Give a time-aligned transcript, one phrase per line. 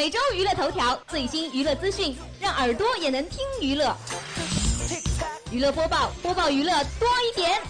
[0.00, 3.94] 每周娱乐头条，最新娱乐资讯，让耳朵也能听娱乐。
[5.50, 7.60] 娱乐播报，播报娱乐多一点。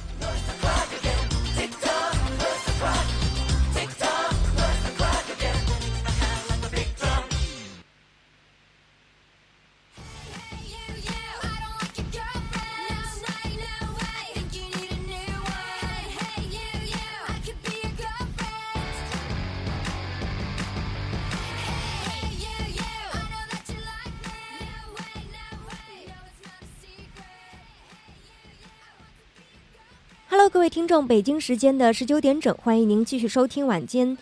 [30.52, 34.18] 各位听众，北京时间的十九点整，欢迎您继续收听晚间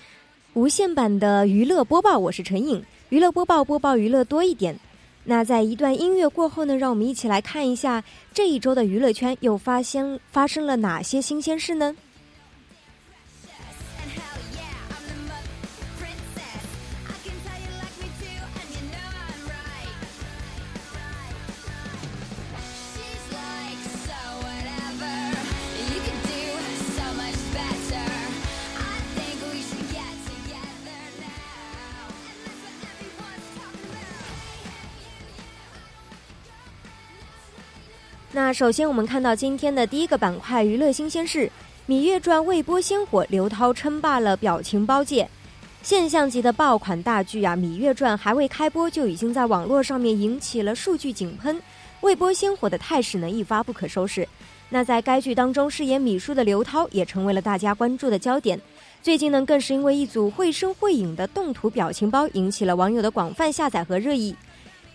[0.53, 2.85] 无线版的娱乐播报，我是陈颖。
[3.09, 4.79] 娱乐播报，播报娱乐多一点。
[5.25, 8.05] 那在一段音乐过后呢，让我们一起来看一下
[8.35, 11.97] 这一周的娱乐圈又发生发生了哪些新鲜事呢？
[38.41, 41.51] 那首先，我们看到今天的第一个板块娱乐新鲜事：
[41.91, 45.29] 《芈月传》未播先火，刘涛称霸了表情包界。
[45.83, 51.61] 现象级的爆款大剧啊，《芈月传》还未开播就已经在网络上面引起了数据井喷，
[52.01, 54.27] 未播先火的态势呢一发不可收拾。
[54.69, 58.61] 那在该剧当中饰演芈姝的刘涛也成为了大家关注的焦点。
[59.03, 64.33] 最近呢，更是因为一组绘声绘影的动图表情包引起了网友的广泛下载和热议。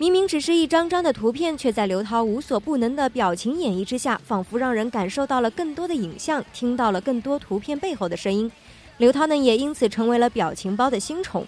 [0.04, 8.52] 明明只是一张张的图片，却在刘涛无所不能的表情演绎之下，仿佛让人感受到了更多的影像，听到了更多图片背后的声音。
[8.98, 11.48] 刘涛呢，也因此成为了表情包的新宠。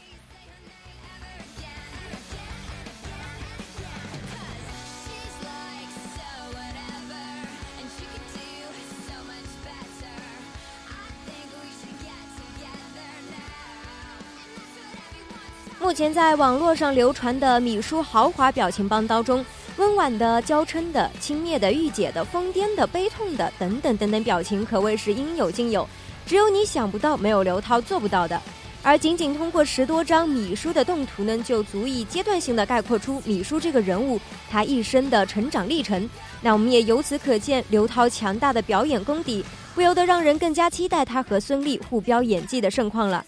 [15.85, 19.45] 目前在网络上流传的米叔豪华表情包当中，
[19.77, 25.87] 温婉的、娇嗔的、轻蔑的、御姐的、疯癫的、悲痛的等等等等表情，可谓是应有尽有。
[26.25, 28.41] 只有你想不到，没有刘涛做不到的。
[28.81, 34.19] 而仅仅通过十多张米叔的动图呢，就足以阶段性的概括出米叔这个人物
[34.49, 36.09] 他一生的成长历程。
[36.41, 43.23] 那我们也由此可见刘涛强大的表演功底，不由得让人更加期待他和孙俪互飙演技的盛况了。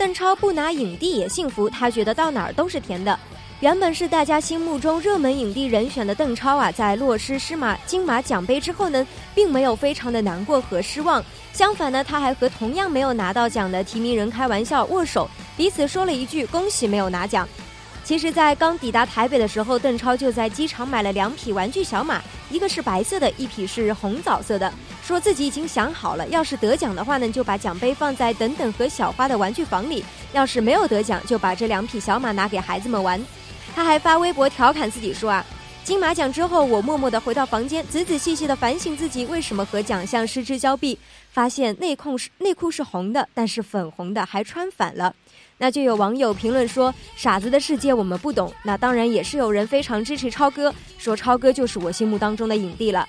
[0.00, 3.20] 邓超不拿影帝也幸福，他觉得到哪儿都是甜的。
[3.60, 11.22] 原本是大家心目中热门影帝人选的邓超啊，在落失狮马金马奖杯之后呢，并没有非常的难过和失望。
[11.52, 17.46] 相反呢，他还和同样没有拿到奖的提名人开玩笑握手，彼此说了一句恭喜没有拿奖。
[18.02, 24.72] 其实，在刚抵达台北的时候，邓超就在机场买了两匹玩具小马，一个是白色的，一匹是红枣色的。
[25.10, 33.20] 说自己已经想好了，要是得奖的话呢，就把奖杯放在等等和小花的玩具房里；要是没有得奖，就把这两匹小马拿给孩子们玩。
[33.74, 35.44] 他还发微博调侃自己说啊，
[35.82, 40.96] 金马奖之后，我默默地回到房间，仔仔细细地反省自己为什么和奖项失之交臂，
[41.32, 45.12] 发现内裤是内裤是红的，但是粉红的还穿反了。
[45.58, 53.04] 那就有网友评论说：“傻子的世界我们不懂。”那当然也是有人非常支持超哥，说超哥就是我心目当中的影帝了。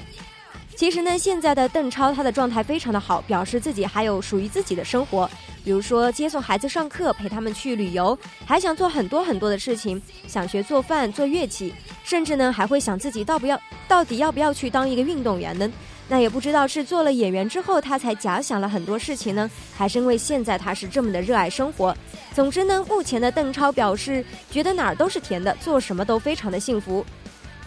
[0.75, 5.29] 其实呢，现在的邓超他的状态非常的好，表示自己还有属于自己的生活，
[5.63, 11.73] 比如说接送孩子上课，陪他们去旅游，还想做很多很多的事情，想学做饭、做乐器，
[12.03, 15.71] 甚至呢还会想自己到不要到底要不要去当一个运动员呢？
[16.07, 21.95] 那也不知道是做了演员之后他才假想了很多事情呢，还是因为现在他是这么的热爱生活。
[22.33, 27.05] 总之呢，目前的邓超表示觉得哪儿都是甜的，做什么都非常的幸福。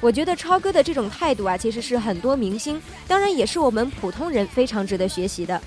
[0.04, 2.78] 我觉得超哥的这种态度啊，其实是很多明星，
[3.08, 5.58] 当然也是我们普通人非常值得学习的。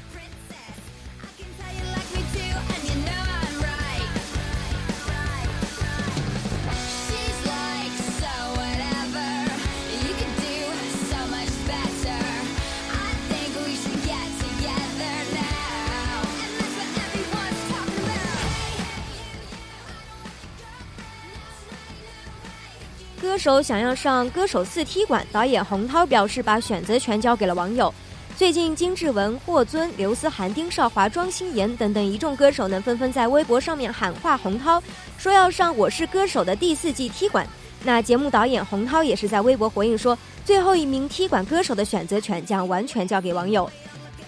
[23.37, 27.93] 手想要上《歌手四》踢馆，导演洪涛表示把选择权交给了网友。
[28.35, 34.81] 最近，金志文、霍尊、刘思涵、丁少华、庄心妍等等一众歌手呢，纷纷在微博上面喊话洪涛，
[35.17, 37.47] 说要上《我是歌手》的第四季踢馆。
[37.83, 43.69] 那节目导演洪涛也是在微博回应说，最后一名踢馆歌手的选择权将完全交给网友。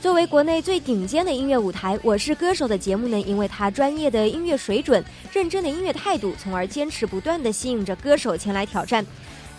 [0.01, 5.04] 作为国内最顶尖的音乐舞台，《我是歌手》的节目呢，因为他专业的音乐水准、
[5.34, 9.06] 认真的音乐态度，从而坚持不断的吸引着歌手前来挑战。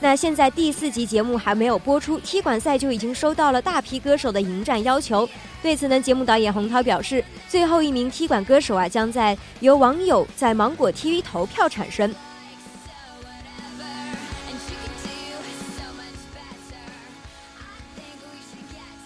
[0.01, 5.29] 那现在第四集节目还没有播出，踢馆赛就已经收到了大批歌手的迎战要求。
[5.63, 12.15] 对此呢，节目导演洪涛表示，最后一名踢馆歌手啊，将在由网友在芒果 TV 投票产生。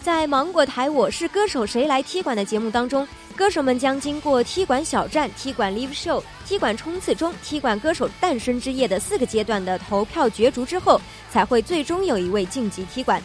[0.04, 13.18] 在芒果台《我是歌手谁来踢馆》的节目当中，歌手们将经过踢馆小站、踢馆 live show、踢馆冲刺中、踢馆歌手诞生之夜的四个阶段的投票角逐之后，才会最终有一位晋级踢馆。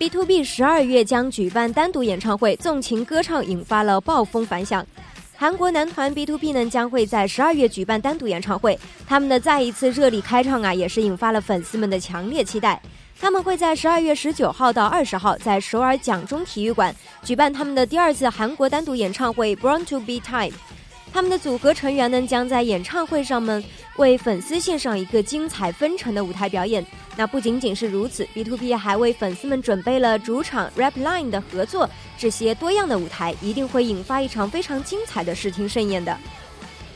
[0.00, 4.82] B to B 十二月将举办单独演唱会，纵情歌唱引发了暴风反响。
[5.36, 12.80] 韩国男团 B to B 呢将会在十二月举办单独演唱会，他们的再一次热力开唱啊，也是引发了粉丝们的强烈期待。
[13.20, 20.56] 他们会在十二月十九号到二十号在首尔蒋中体育馆举办他们的第二次韩国单独演唱会 Born to Be Time。
[21.12, 23.62] 他们的组合成员呢，将在演唱会上们
[23.96, 26.84] 为粉丝献上一个精彩纷呈的舞台表演。
[27.16, 36.16] 那不仅仅是如此，B to B 还为粉丝们准备了主场 Rap Line 的合作，这些多样的舞台一定会引发一场非常精彩的视听盛宴的。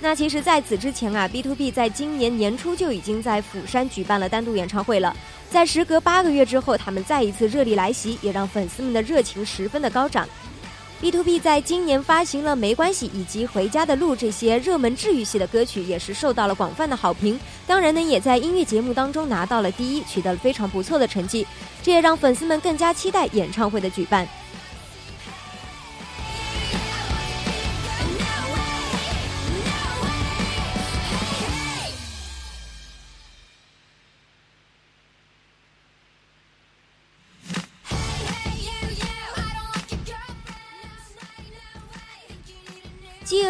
[0.01, 5.15] 那其实，在此之前啊，B to B 在今年年初就已经在釜山举办了单独演唱会了。
[5.51, 10.29] 在时隔八个月之后，他们再一次热力来袭，也让粉丝们的热情十分的高涨。
[11.05, 17.39] B to B 在今年发行了《没关系》以及《回家的路》这些热门治愈系的歌曲，也是受到了广泛的好评。
[17.67, 21.47] 当然呢，也在音乐节目当中拿到了第一，取得了非常不错的成绩。
[21.83, 24.27] 这也让粉丝们更加期待演唱会的举办。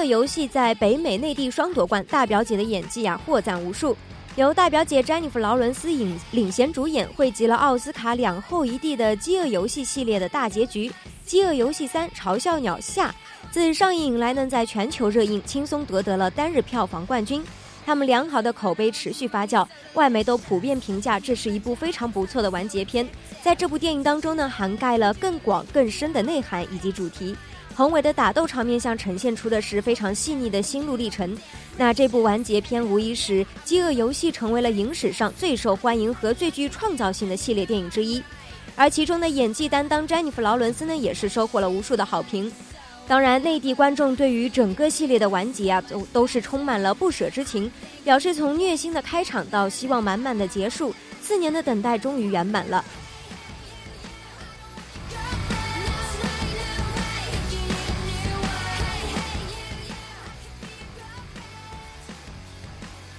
[0.04, 3.96] 游戏在北美、内地双夺冠，大表姐的演技啊获赞无数。
[4.36, 10.88] 由大表姐詹妮弗·劳伦斯领领衔主演，汇集了奥斯卡两后一帝的饥饿游戏系列的大结局
[11.24, 13.08] 《饥饿游戏三：嘲笑鸟下》。
[13.52, 17.44] 自上映以来呢，在全球热映，轻松夺得了单日票房冠军。
[17.86, 23.06] 他们良好的口碑持续发酵，外媒都普遍评价这是一部非常不错的完结篇。
[23.42, 27.36] 在这部电影当中呢，涵盖了更广更深的内涵以及主题。
[27.76, 31.36] 宏伟的打斗场面下呈现出的是非常细腻的心路历程。
[31.76, 38.22] 那这部完结篇无疑使《饥饿游戏》成为了影史上最受欢迎和最具创造性的系列电影之一。
[38.76, 42.50] 而其中的演技担当詹妮弗·劳伦斯呢，也是收获了无数的好评。
[43.06, 47.70] 当然，内地观众对于整个系列的完结啊，都都是充满了不舍之情，
[48.02, 52.82] 表示从虐心的开场到希望满满的结束，四年的等待终于圆满了。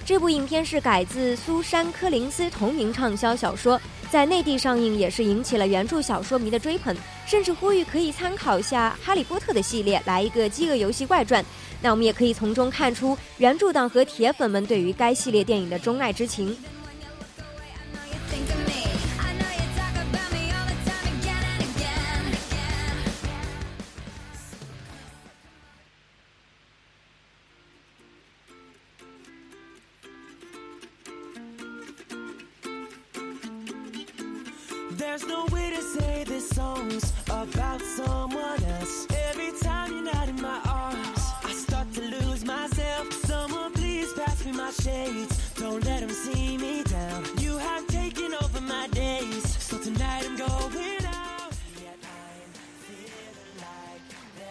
[0.06, 6.96] 这部影片是改自苏珊·柯林斯同名畅销小说，在内地上映也是引起了原著小说迷的追捧，
[7.26, 11.42] 甚至呼吁可以参考下《哈利波特》的系列，来一个《饥饿游戏外传》。
[11.82, 16.56] 那我们也可以从中看出原著党和铁粉们对于该系列电影的钟爱之情。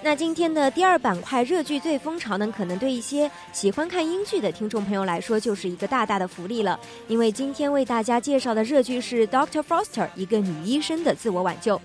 [0.04, 6.80] 那今天的第二板块热剧最风潮呢，可能对一些喜欢看英剧的听众朋友来说，就是一个大大的福利了。
[7.08, 11.82] 因为今天为大家介绍的热剧是《Doctor Foster》，一个女医生的自我挽救。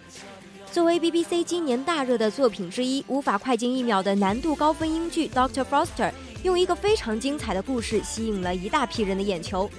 [0.71, 6.11] 作为 BBC 今年大热的作品之一，无法快进一秒的难度高分英剧《Doctor Foster》，
[6.43, 9.71] 用一个非常精彩的故事吸引了一大批人的眼球。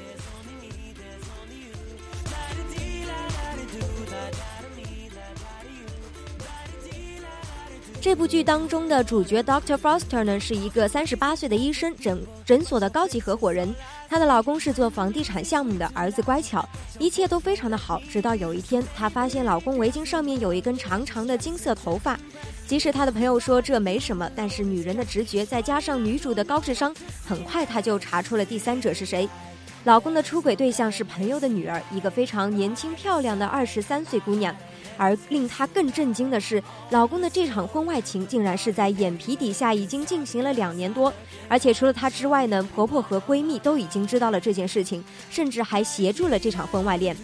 [8.01, 13.71] 这部剧当中的主角 Doctor Foster 呢，是一个三十八岁的医生，诊诊所的高级合伙人。
[14.09, 16.67] 她的老公是做房地产项目的，儿子乖巧，
[16.97, 18.01] 一切都非常的好。
[18.09, 22.19] 直到有一天，她发现老公围巾上面有一根长长的金色头发。
[22.65, 26.91] 即使她的朋友说这没什么，但是女人的直觉再加上女主的高智商，
[27.23, 29.29] 很快她就查出了第三者是谁。
[29.83, 34.55] 老公的出轨对象是朋友的女儿，一个非常年轻漂亮的二十三岁姑娘。
[35.01, 41.11] 而令她更震惊的是，老公的这场婚外情竟然是在眼皮底下已经进行了两年多，
[41.47, 47.17] 而且除了她之外呢，婆婆和闺蜜都已经知道了这件事情，甚至还协助了这场婚外恋。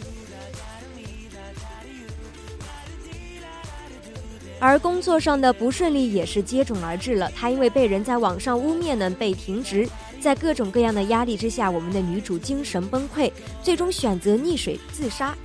[4.60, 9.88] 而工作上的不顺利也是接踵而至了，她因为被人在网上污蔑呢，被停职，
[10.20, 13.32] 在各种各样的压力之下，我们的女主精神崩溃，
[13.62, 15.38] 最终选择溺水自杀。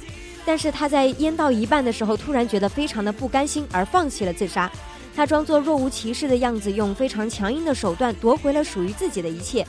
[0.44, 4.70] 但是他在淹到一半的时候，突然觉得非常的不甘心，而放弃了自杀。
[5.14, 9.66] 他装作若无其事的样子，用非常强硬的手段夺回了属于自己的一切。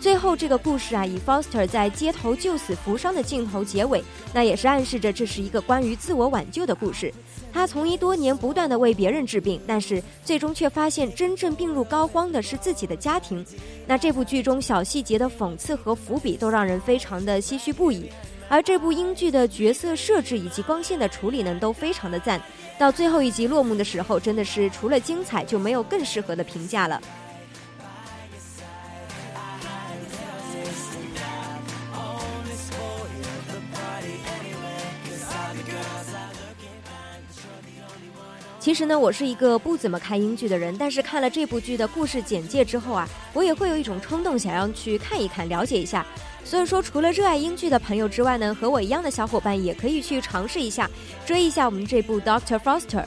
[0.00, 4.02] 最后，这个故事啊，以 Foster 在街头救死扶伤的镜头结尾，
[4.34, 7.14] 那也是暗示着这是一个关于自我挽救的故事。
[7.52, 13.46] 他从医多年，不断的为别人治病，但是最终却发现真正病入膏肓的是自己的家庭。
[13.86, 18.10] 那这部剧中小细节的讽刺和伏笔，都让人非常的唏嘘不已。
[18.52, 22.38] 而这部英剧的角色设置以及光线的处理呢，都非常的赞。
[22.78, 27.00] 到最后一集落幕的时候，真的是除了精彩，就没有更适合的评价了。
[38.60, 46.06] 其实呢，我是一个不怎么看英剧的人，但是看了这部剧的故事简介之后啊，我也会有一种冲动，想要去看一看，了解一下。
[46.44, 50.90] 所以说，除了热爱英剧的朋友之外呢，和我一样的小伙伴也可以去尝试一下，
[51.24, 53.00] 追一下我们这部《Doctor Foster》。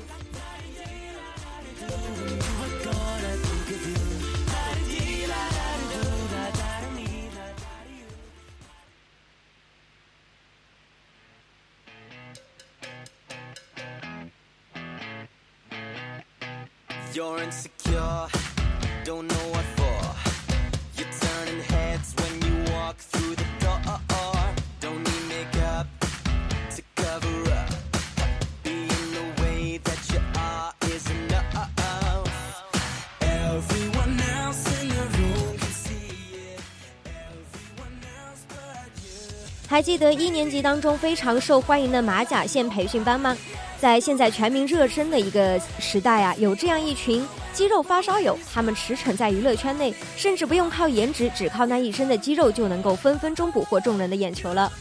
[39.76, 43.36] 还记得一年级当中非常受欢迎的马甲线培训班吗？
[43.78, 54.72] 在现在全民热身的一个时代啊，有这样一群肌肉发烧友，他们驰骋在娱乐圈内，甚至不用靠颜值，只靠那一身的肌肉就能够分分钟捕获众人的眼球了。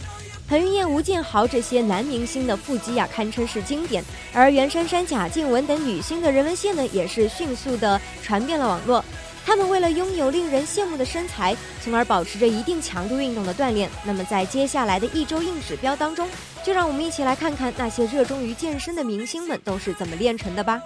[0.47, 4.01] 彭于晏、吴建豪这些男明星的腹肌啊，堪称是经典；
[4.33, 9.05] 而袁姗姗、贾静雯等女星的人文线呢，也是迅速的传遍了网络。
[9.47, 13.91] 他们为了拥有令人羡慕的身材，从而保持着一定强度运动的锻炼。
[14.05, 16.29] 那么，在接下来的一周硬指标当中，
[16.65, 20.81] 就让我们一起来看看那些热衷于健身的明星们都是怎么练成的吧。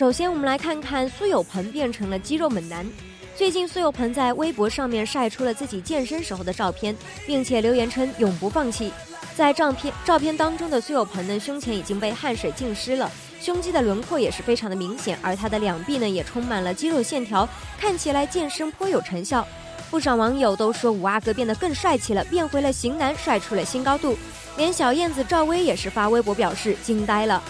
[0.00, 2.90] 首先，我们来看看苏有朋变成了肌肉猛男。
[3.36, 8.90] 最近，苏有朋在微博上面晒出了自己健身时候的照片，并且留言称永不放弃。
[9.36, 13.10] 在照片照片当中的苏有朋呢，胸前已经被汗水浸湿了，
[13.42, 17.46] 胸肌的轮廓也是非常的明显，而他的两臂呢也充满了肌肉线条，
[17.78, 19.46] 看起来健身颇有成效。
[19.90, 24.16] 不少网友都说五阿哥变得更帅气了，变回了型男，帅出了新高度。
[24.56, 27.42] 连小燕子赵薇也是发微博表示惊呆了。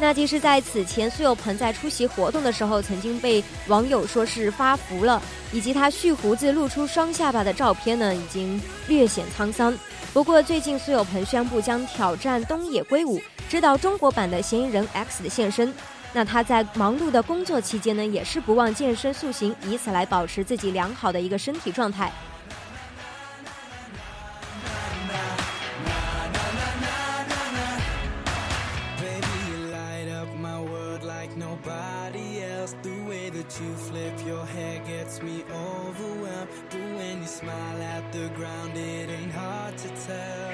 [0.00, 5.20] 那即使在此前，苏有朋在出席活动的时候，曾经被网友说是发福了，
[5.52, 9.76] 以及他蓄胡子露出双下巴的照片呢，已经略显沧桑。
[10.14, 15.72] 不过最近，苏有朋宣布将挑战东野圭吾，指导中国版的嫌疑人 X 的现身。
[16.14, 22.10] 那他在忙碌的工作期间呢，也是不忘健身塑形，以此来保持自己良好的一个身体状态。
[33.50, 39.76] To flip your head gets me overwhelmed doing a smile at the ground it ain't hard
[39.76, 40.52] to tell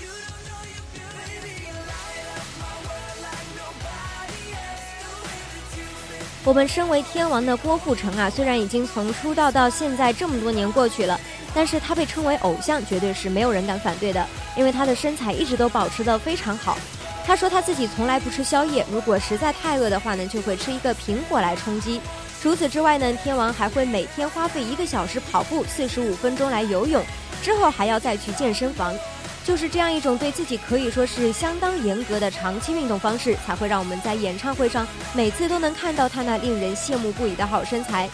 [0.00, 4.88] you don't know you're giving me a lie of my word like nobody else
[5.76, 6.48] we're into。
[6.48, 11.20] 我们身为天王的郭富城啊，虽然已经从出道到现在这么多年过去了，
[11.54, 14.26] 但是他被称为偶像，绝对是没有人敢反对的。
[14.56, 16.78] 因为他的身材一直都保持得非常好。
[17.24, 22.00] 他说他自己从来不吃宵夜，如果实在太饿的话呢，就会吃一个苹果来充饥。
[22.42, 27.02] 除此之外呢，天王还会每天花费一个小时跑步，四十五分钟来游泳，
[27.40, 28.92] 之后还要再去健身房。
[29.44, 38.08] 就是这样一种对自己可以说是相当严格的长期运动方式，才会让我们在演唱会上每次都能看到他那令人羡慕不已的好身材。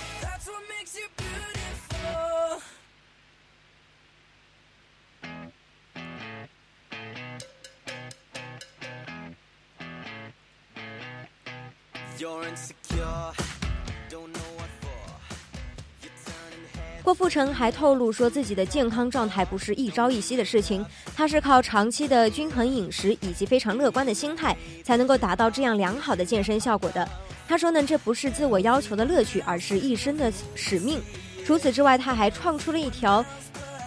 [17.09, 20.85] 郭富城还透露说，自己的健康状态不是一朝一夕的事情，
[21.17, 27.09] 他是靠长期的均衡饮食以及非常乐观的心态，才能够达到这样良好的健身效果的。
[27.49, 31.01] 他说呢，这不是自我要求的乐趣，而是一生的使命。
[31.47, 33.25] 除此之外，他还创出了一条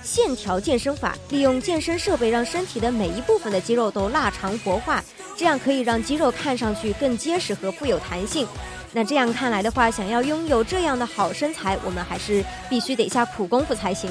[0.02, 5.00] 线条健身法，利用健身设备让身体的每一部分的肌肉都拉长活化，
[5.38, 8.48] 这样可以让肌肉看上去更结实和富有弹性。
[8.94, 14.10] 那这样看来的话，想要拥有这样的好身材，我们还是必须得下苦功夫才行。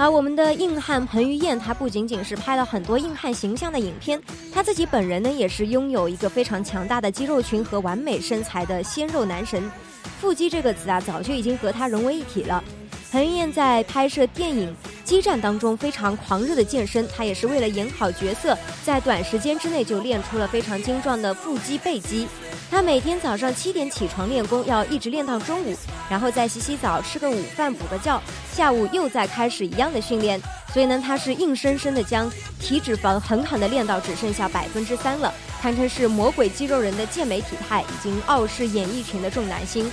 [0.00, 4.18] 而我们的硬汉彭于晏，他不仅仅是拍了很多硬汉形象的影片，
[4.50, 9.70] 他自己本人呢，也是拥有一个非常强大的肌肉群和完美身材的鲜肉男神。
[10.18, 12.64] 腹肌这个词啊，早就已经和他融为一体了。
[13.12, 14.74] 彭于晏在拍摄电影
[15.10, 22.28] 《激战》当中非常狂热的健身，他也是为了演好角色，在短时间之内就练出了非常精壮的腹肌背肌。
[22.70, 25.76] 他每天早上七点起床练功，要一直练到中午，
[26.08, 28.22] 然后再洗洗澡，吃个午饭，补个觉，
[28.54, 30.40] 下午又再开始一样的训练。
[30.72, 39.90] 所以呢，他是硬生生的将体脂肪狠狠的练到只剩下百分之三了，堪称是魔鬼肌肉人的健美体态，已经傲视演艺群的众男星。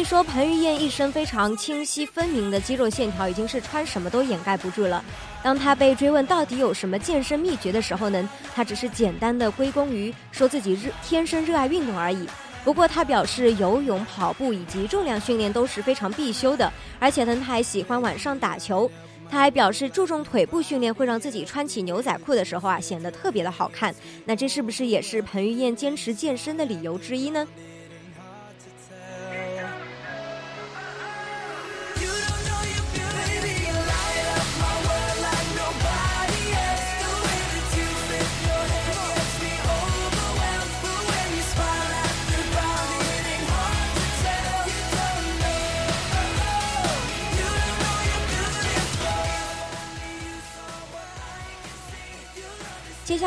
[0.00, 5.04] 以说，彭于晏一身非常清晰分明的肌肉线条，已经是穿什么都掩盖不住了。
[5.42, 12.26] 当他被追问到底有什么健身秘诀的时候呢，他只是简单的归功于说自己热天生热爱运动而已。
[12.64, 18.90] 不过他表示，游泳、跑步以及重量训练都是非常必修的，而且呢，他还喜欢晚上打球。
[19.30, 23.94] 他还表示，注重腿部训练会让自己穿起牛仔裤的时候啊，显得特别的好看。
[24.24, 27.46] 那这是不是也是彭于晏坚持健身的理由之一呢？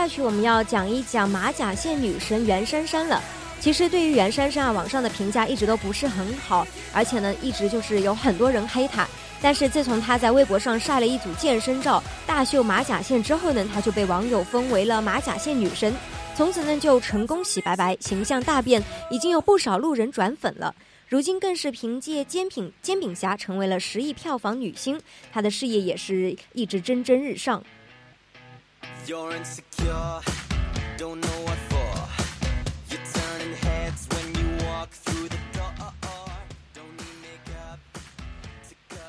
[0.03, 3.23] 下去我们要讲一讲马甲线女神袁姗姗了。
[3.61, 9.07] 其实对于袁姗姗啊，网上的评价一直都不是很好，而且呢，一直就是有很多人黑她。
[9.41, 15.95] 但是自从她在微博上晒了一组健身照，大秀马甲线之后呢，她就被网友封为了马甲线女神，
[16.35, 20.75] 从此呢就成功洗白白，形象大变，已经有不少路人转粉了。
[21.07, 24.99] 如今更是凭借煎饼煎饼侠成为了十亿票房女星，
[25.31, 27.63] 她的事业也是一直蒸蒸日上。
[29.05, 30.21] You're insecure,
[30.97, 31.93] don't know what for.
[32.89, 35.73] You're turning heads when you walk through the door.
[36.73, 37.79] Don't need makeup.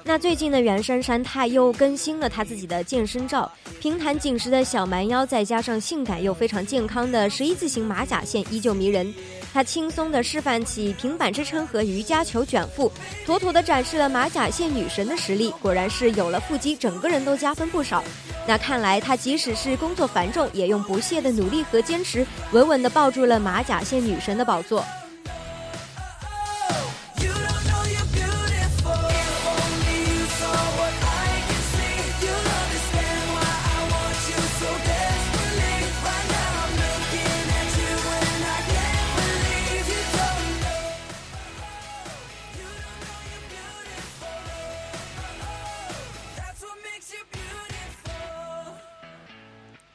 [0.03, 3.49] 那最近呢，袁姗姗她又更新了她自己的健身照，
[3.81, 9.15] 平坦紧实的小蛮腰，再加上性感又非常健康的十一字形马甲线，依旧迷人。
[9.53, 12.91] 她轻松地示范起平板支撑和瑜伽球卷腹，
[13.25, 15.55] 妥妥地展示了马甲线女神的实力。
[15.63, 18.03] 果然是有了腹肌，整个人都加分不少。
[18.47, 24.85] 那看来，她即使是工作繁重，也用不懈的努力和坚持，稳稳地抱住了马甲线女神的宝座。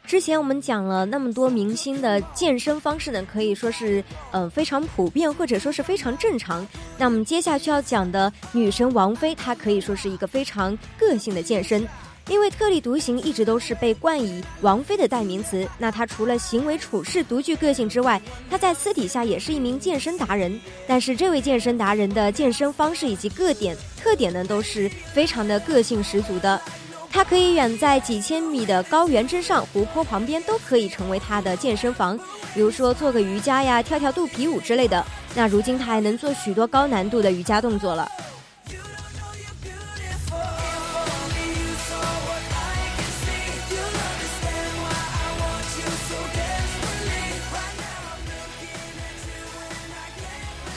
[0.10, 6.68] 之前我们讲了那么多明星的健身方式呢，可以说是呃非常普遍，或者说是非常正常。
[6.98, 11.88] 那么接下去要讲的女神王菲，她可以说是一个非常个性的健身，
[12.28, 15.70] 因为特立独行一直都是被冠以王菲的代名词。
[15.78, 18.20] 那她除了行为处事独具个性之外，
[18.50, 20.60] 她在私底下也是一名健身达人。
[20.88, 26.60] 但是这位健身达人的健身方式以及个点特点呢，都是非常的个性十足的。
[27.12, 32.18] 它可以远在几千米的高原之上、湖泊旁边，都可以成为它的健身房。
[32.54, 35.06] 比如说做个瑜伽呀、跳跳肚皮舞之类的。
[35.36, 38.08] 那如今它还能做许多高难度的瑜伽动作了。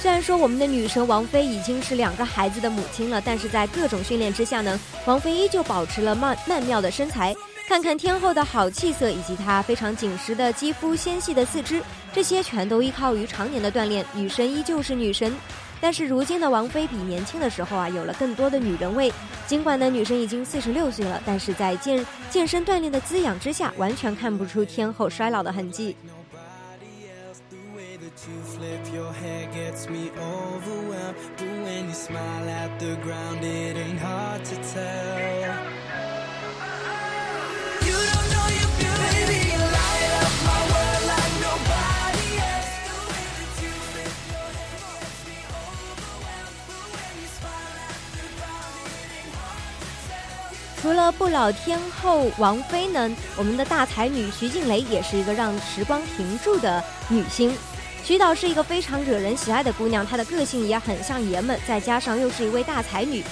[0.02, 7.32] 虽然说我们的女神王菲已经是两个孩子的母亲了，但是在各种训练之下呢，王菲依旧保持了曼曼妙的身材。
[7.68, 11.80] 看看天后的好气色，以及她非常紧实的肌肤、纤细的四肢，
[12.12, 14.04] 这些全都依靠于常年的锻炼。
[14.12, 15.32] 女神依旧是女神，
[15.80, 19.12] 但是如今的王菲比年轻的时候啊，有了更多的女人味。
[19.46, 25.94] 尽管呢，女神已经四十六岁了，但是在健健身锻炼的滋养之下，完全看不出天后衰老的痕迹。
[29.82, 35.18] Gets me overwhelmed but when you smile at the ground it ain't hard to tell
[37.86, 43.26] you don't know you baby you light up my world like nobody else the way
[43.38, 48.86] that you flip your hair gets me overwhelmed but when you smile at the ground
[48.94, 57.52] it ain't hard to tell 除了不老天后王菲呢我们的大才女徐静蕾也是一个让时光停住的女星
[58.04, 63.22] 徐导是一个非常惹人喜爱的姑娘，她的个性也很像爷们，再加上又是一位大才女，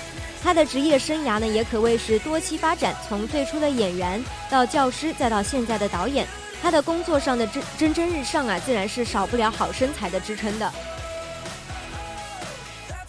[0.42, 6.24] 她的职业生涯呢也可谓是多期发展，从最初的演员到教师，再到现在的导演，
[6.62, 10.72] 她的工作上的蒸蒸蒸日上啊，自然是少不了好身材的支撑的。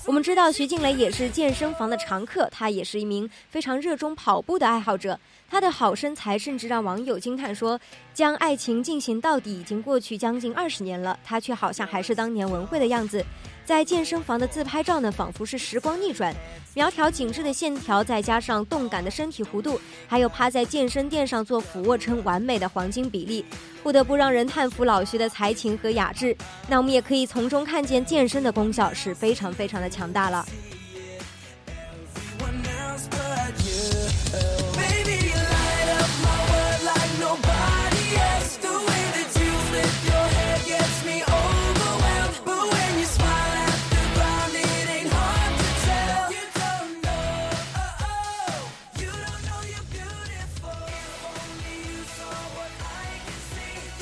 [0.07, 5.17] 我们知道徐静蕾也是健身房的常客，她也是一名非常热衷跑步的爱好者。
[5.47, 7.79] 她的好身材甚至让网友惊叹说
[8.11, 13.23] ：“将爱情进行到底已经过去将近二十年了，她却好像还是当年文慧的样子。”
[13.63, 16.35] 在健身房的自拍照呢，仿佛是时光逆转，
[16.73, 23.45] 苗条紧致的线条，再加上动感的身体弧度，还有趴在健身垫上做俯卧撑完美的黄金比例，
[23.81, 26.35] 不得不让人叹服老徐的才情和雅致。
[26.67, 30.45] 那我们也可以从中看见健身的功效是非常非常的强大了。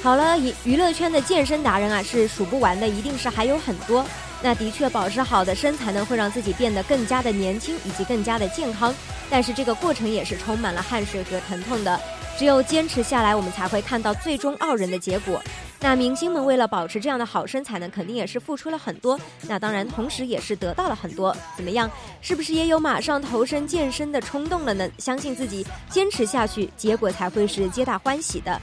[0.02, 4.06] 好了，娱娱乐圈的健身达人啊是数不完的，一定是还有很多。
[4.42, 8.96] 那的确，保持好的身材呢，会让自己变得更加的年轻，以及更加的健康。
[9.30, 12.00] 但是这个过程也是充满了汗水和疼痛的。
[12.38, 15.44] 只有坚持下来，我们才会看到最终傲人的结果。
[15.82, 19.20] 那明星们为了保持这样的好身材呢，肯定也是付出了很多。
[19.50, 21.36] 那当然，同时也是得到了很多。
[21.58, 21.92] 怎么样？
[22.22, 24.90] 是不是也有马上投身健身的冲动了呢？
[24.98, 28.62] 相信自己，坚持下去，结果才会是皆大欢喜的。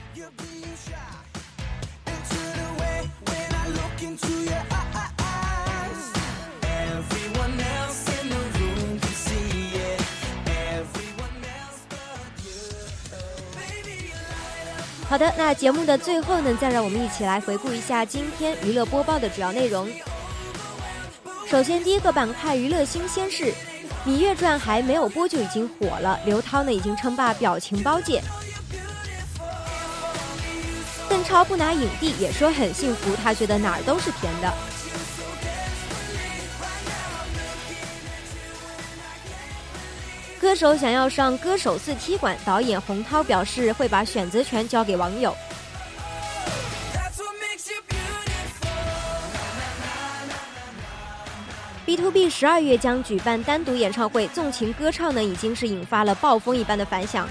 [15.09, 19.89] 好的，那节目的最后呢，再让我们一起来回顾一下今天娱乐播报的主要内容。
[21.49, 23.45] 首先，第一个板块娱乐新鲜事，
[24.05, 28.21] 《芈月传》还没有播就已经火了，刘涛呢已经称霸表情包界。
[31.09, 34.53] 邓超不拿影帝也说很幸福，他觉得哪儿都是甜的。
[40.57, 45.37] 歌手想要上歌手四踢馆，导演洪涛表示会把选择权交给网友。
[51.85, 57.29] B to B 十二月将举办单独演唱会，纵情歌唱呢已经是引发了暴风一般的反响。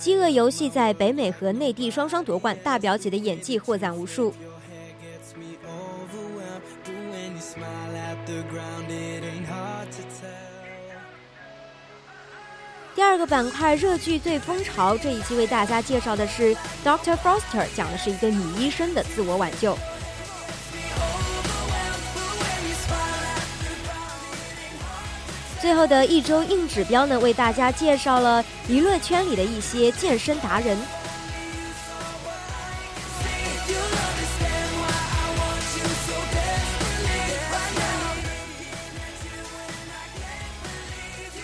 [0.00, 4.34] 饥饿游戏在北美和内地双双夺冠，大表姐的演技获赞无数。
[6.84, 10.28] Do any smile at the ground it ain't hard to tell
[12.94, 19.78] 第二个板块热剧最风潮，这一期为大家介绍的是《Doctor Foster》，讲的是一个女医生的自我挽救。
[25.60, 30.76] 最后的一周硬指标呢，为大家介绍了娱乐圈里的一些健身达人。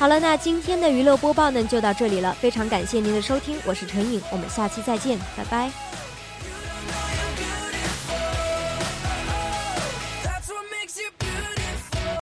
[0.04, 5.70] 好了，那今天的娱乐播报呢就到这里了，非常感谢您的收听，我是陈颖，我们下期再见，拜拜。